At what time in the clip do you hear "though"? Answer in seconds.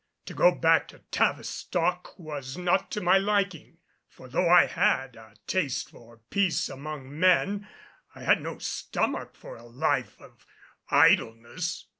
4.27-4.49